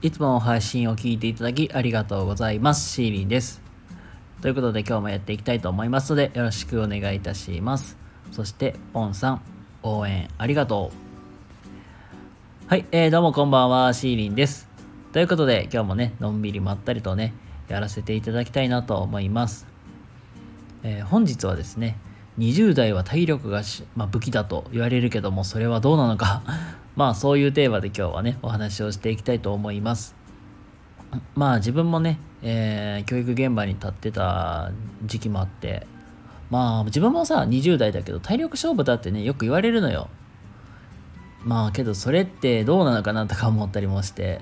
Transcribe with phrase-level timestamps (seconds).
[0.00, 2.88] いつも配信を聞いていただきありがとうございます。
[2.88, 3.60] シーリンです。
[4.40, 7.98] ということで今日もやっていきたいと思いますのでよろしくお願いいたします。
[8.30, 9.40] そして、ポンさん、
[9.82, 10.92] 応援ありがと
[12.66, 12.70] う。
[12.70, 14.68] はい、えー、どうもこんばんは、シーリンです。
[15.12, 17.34] ということで今日もね、のんびりまったりとね、
[17.66, 19.66] やらせていただきたいなと思います。
[20.84, 21.98] えー、本日はですね、
[22.38, 23.62] 20代は体力が
[23.96, 26.44] まあ、武器だと言われるけども、それはどうなのか
[26.98, 30.16] まあそういうテーマで今日はね、お話をしていきたいと思います。
[31.36, 34.72] まあ自分もね、えー、教育現場に立ってた
[35.04, 35.86] 時期もあって、
[36.50, 40.08] まあ自分もさ、20代だけど体力勝負だってね、よく言われるのよ。
[41.44, 44.40] まあけどそれってどうなのかなとか思ったりもして、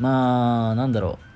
[0.00, 1.35] まあなんだろう。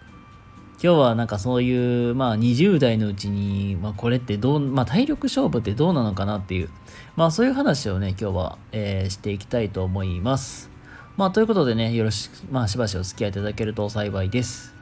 [0.82, 6.70] 今日はなんかそういう、まあ20代のうちに、まあこれってどう、まあ体力勝負ってどうなのかなっていう、
[7.16, 10.70] まあそういう話をね、今日は、えー、していきたいと思います。
[11.18, 14.74] まあということでね、よろしく、まあしばしお付き合いいただけると幸いです。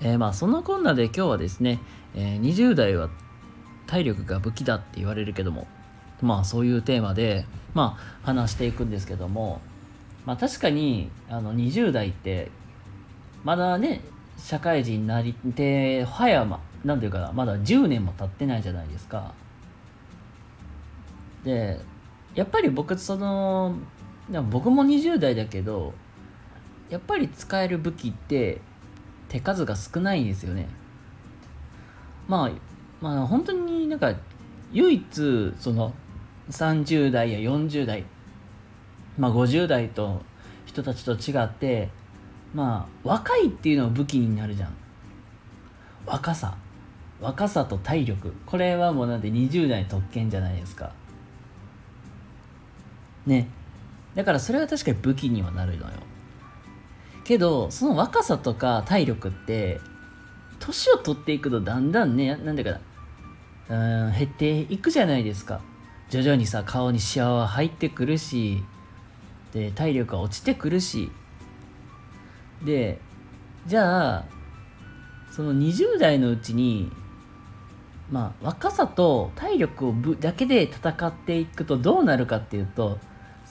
[0.00, 1.80] えー、まあそんなこんなで今日はですね、
[2.14, 3.10] えー、20代は
[3.88, 5.66] 体力が武器だって言われるけども、
[6.22, 9.60] まあそういうテーマで、まあ話していくんですけども、
[10.24, 12.52] まあ確かにあの20代って
[13.42, 14.02] まだね
[14.42, 19.34] 社会人になりて早まなんていうかなまだ10年も経ってないじゃないですか。
[21.44, 21.80] で
[22.34, 23.74] やっぱり僕その
[24.50, 25.92] 僕も20代だけど
[26.88, 28.60] やっぱり使える武器って
[29.28, 30.68] 手数が少ないんですよね。
[32.28, 32.50] まあ
[33.00, 34.14] まあ本当になんか
[34.72, 35.92] 唯一その
[36.50, 38.04] 30代や40代
[39.18, 40.22] まあ50代と
[40.66, 41.88] 人たちと違って
[42.54, 44.74] まあ若いっていうのは武器になるじゃん。
[46.06, 46.56] 若さ。
[47.20, 48.34] 若さと体力。
[48.46, 50.92] これはもうなんで20代特権じゃないですか。
[53.26, 53.48] ね。
[54.14, 55.92] だからそれは確かに武器にはなるのよ。
[57.24, 59.80] けどその若さとか体力って
[60.58, 62.70] 年を取っていくとだんだんねなんでか
[63.68, 64.06] な。
[64.08, 65.60] うん減っていくじゃないですか。
[66.08, 68.64] 徐々にさ顔にシワは入ってくるし
[69.52, 71.12] で体力が落ちてくるし。
[72.64, 72.98] で
[73.66, 74.24] じゃあ
[75.30, 76.90] その20代のうちに
[78.10, 82.98] まあ若さと体力をぶだけで戦っていくとどうなるかっていうと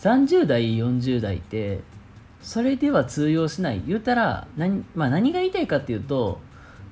[0.02, 1.82] 30代40代って
[2.42, 3.84] それでは通用しない。
[3.86, 6.40] 言うたら何,、まあ、何が言いたいかっていうと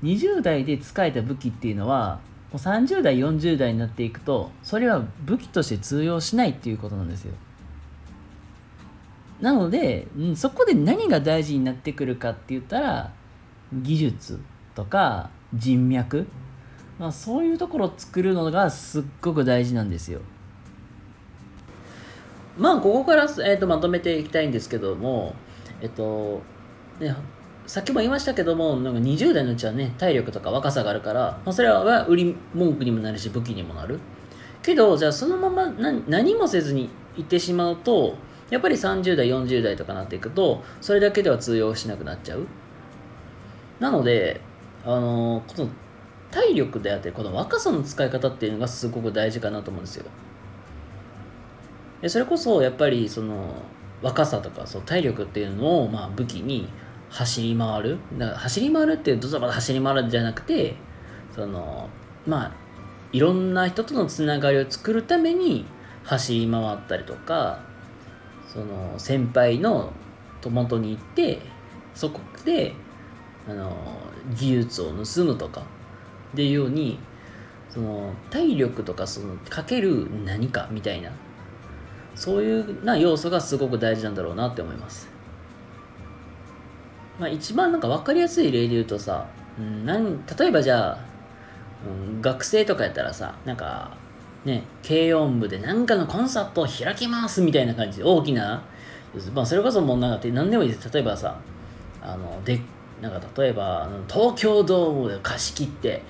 [0.03, 2.19] 20代で使えた武器っていうのは
[2.51, 7.33] もう30代40代になっていくとそれは武器として通用しないっていうことなんですよ。
[9.41, 13.11] なので、うん、そこで何が大事になってくるかって言ったら
[13.73, 14.39] 技術
[14.73, 16.27] とか人脈、
[16.99, 20.21] まあ、そういうところを作るのがすっごく大事なんですよ。
[22.57, 25.35] まあここから、えーと、まとめていきたいんですけども
[25.79, 26.41] えっと
[26.99, 27.15] ね
[27.67, 33.99] さっきも言いましたけどもなんか20代のうちはね体力とか若さがあるから、まあ、それは売り文句にもなるし武器にもなる
[34.63, 35.67] けどじゃあそのまま
[36.07, 38.15] 何もせずにいってしまうと
[38.49, 42.47] やっぱり30代40代とかなっていくとそれだけでは通用しなくなっちゃう。
[43.79, 44.41] なので
[44.85, 45.69] あのこの
[46.31, 50.05] 体力であってこの若さの使い方っていうのがすごく大事かなと思うんですよ。
[52.01, 53.55] でそれこそやっぱりその
[54.01, 56.69] 若さとかそう体力っていうのをまあ武器に
[57.09, 57.97] 走り回る。
[58.17, 60.75] だから走り回るっていうドザバタ走り回るじゃなくて
[61.33, 61.89] その
[62.25, 62.51] まあ
[63.11, 65.65] いろんな人とのつながりを作るために
[66.03, 67.59] 走り回ったりとか
[68.57, 69.93] その先輩の
[70.41, 71.41] と元に行って
[71.93, 72.73] そこで
[73.47, 73.77] あの
[74.35, 75.61] 技術を盗むとか
[76.33, 76.97] っていうように
[77.69, 81.11] その体力とかそのかける何かみたいな
[82.15, 85.07] そういうな要素がすごく大事なんだろうなって思います。
[87.19, 89.27] まあ、一番なんか分かりやすい例で言うとさ、
[89.59, 90.99] うん、なん例えばじゃあ、
[91.87, 93.97] うん、学生とかやったらさなんか
[94.47, 98.63] ね、軽音部で何かのコンサートを開きますみたいな感じで大きな、
[99.33, 100.89] まあ、それこそもうなんか何でもいいです。
[100.91, 101.37] 例えばさ
[102.01, 102.61] あので
[103.01, 106.01] なんか例えば東京ドームで貸し切って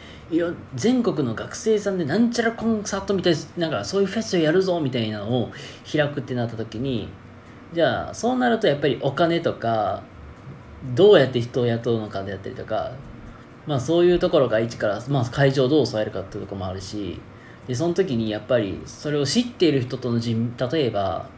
[0.75, 5.51] 全国の学生さんでなんちゃらコンサートみたいなんかそういうフェスをやるぞみたいなのを
[5.91, 7.09] 開くってなった時に
[7.73, 10.03] じゃあそうなるとやっぱりお金とか
[10.95, 12.91] どうやって人を雇うのかであったりとか
[13.65, 17.19] まあそういうところが一から、まあ、会場をどう抑えるかっていうところもあるし
[17.67, 21.29] でその時にやっぱりそれを知っている人との人例えば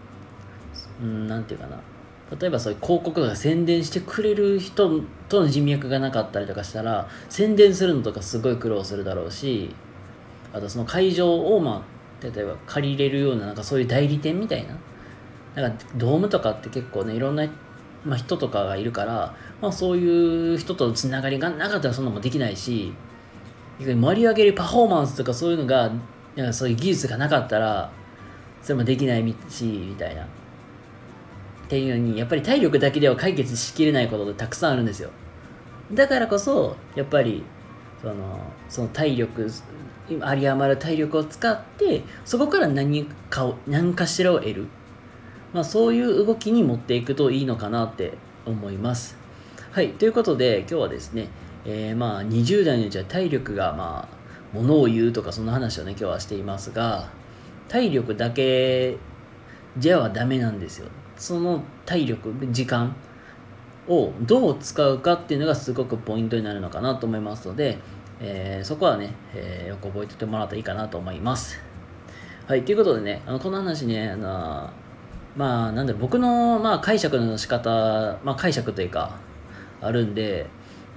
[1.01, 1.79] うんなんていうかな。
[2.39, 9.73] 例えばそういう広告とか宣伝してくれる人との人脈がなかったりとかしたら宣伝するのとかすごい苦労するだろうし
[10.53, 11.83] あとその会場をま
[12.21, 14.77] あ例えば借りれるようななんかそういう代理店みたいな。
[15.55, 17.47] なんかドームとかって結構ねいろんな
[18.05, 22.93] まあ、人とかがいるから、まあ、そういう人とのつながりがなかったらそんなもできないし
[23.79, 25.91] 盛り上げるパフォーマンスとかそういうのが
[26.39, 27.91] やそういう技術がなかったら
[28.61, 30.23] それもできないしみたいな。
[30.23, 30.27] っ
[31.69, 35.11] ていうのにやっぱり体力だけでは解決しきれないことってたくさんあるんですよ。
[35.93, 37.43] だからこそやっぱり
[38.01, 39.51] そのその体力
[40.09, 44.67] 今有り余る体力を使ってそこから何かを何かしらを得る、
[45.53, 48.13] まあ、そういう動きに持っていくといいのかなって
[48.45, 49.17] 思います。
[49.71, 51.27] はいということで今日はですね、
[51.65, 54.18] えー、まあ20代のうちは体力がまあ
[54.53, 57.09] ものを言うとかそんな話をね今日はしていますが
[57.67, 58.97] 体力だけ
[59.77, 60.87] じゃはダメなんですよ
[61.17, 62.95] その体力時間
[63.87, 67.77] をどう使うかっていうのがすごくポイントになるのかなと思いますので、
[68.19, 71.59] えー、そこはね、えー、よく覚えておいてもらうといいかなと思います。
[72.47, 74.69] はい、ということでね、あのこの話ね、あの
[75.35, 79.19] まあ、なんだろ、僕の、まあ、解釈の仕方、まあ、解釈というか、
[79.81, 80.47] あるんで、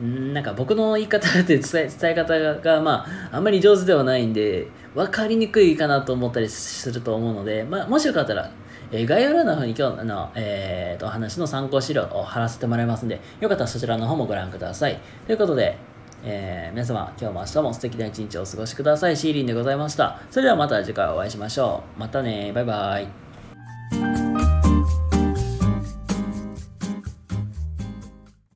[0.02, 4.66] なんか僕の言い方って 伝え伝え方が、まあ、あんまり上手ではないんで、
[4.96, 8.50] 分かりにくいかなと思ったりすると思うので、まあ、もしよかったら、
[8.90, 14.99] えー、概要欄の方に今日の、えー、と話の参考資料を貼らせてもらいますので、よかったらそちらの方もご覧ください。
[15.26, 15.78] ということで、
[16.25, 19.16] えー、皆様、今日も明日も素敵な一日をお過ごしください。
[19.16, 20.20] シーリンでございました。
[20.31, 22.00] それではまた次回お会いしましょう。
[22.00, 22.52] またね。
[22.52, 23.31] バイバイ。